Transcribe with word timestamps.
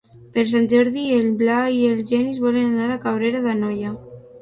Per 0.37 0.45
Sant 0.53 0.63
Jordi 0.73 1.03
en 1.17 1.29
Blai 1.43 1.79
i 1.83 1.85
en 1.91 2.01
Genís 2.15 2.43
volen 2.49 2.75
anar 2.75 2.91
a 2.97 3.01
Cabrera 3.09 3.47
d'Anoia. 3.49 3.97